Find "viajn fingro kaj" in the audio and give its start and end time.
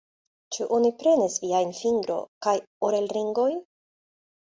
1.45-2.57